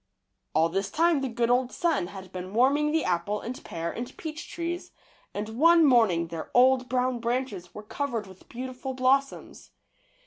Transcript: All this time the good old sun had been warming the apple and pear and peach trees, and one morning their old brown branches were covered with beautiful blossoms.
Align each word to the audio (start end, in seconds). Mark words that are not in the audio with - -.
All 0.55 0.67
this 0.69 0.89
time 0.89 1.21
the 1.21 1.29
good 1.29 1.51
old 1.51 1.71
sun 1.71 2.07
had 2.07 2.31
been 2.31 2.55
warming 2.55 2.91
the 2.91 3.05
apple 3.05 3.39
and 3.39 3.63
pear 3.63 3.91
and 3.91 4.17
peach 4.17 4.49
trees, 4.49 4.89
and 5.31 5.49
one 5.49 5.85
morning 5.85 6.29
their 6.29 6.49
old 6.55 6.89
brown 6.89 7.19
branches 7.19 7.75
were 7.75 7.83
covered 7.83 8.25
with 8.25 8.49
beautiful 8.49 8.95
blossoms. 8.95 9.69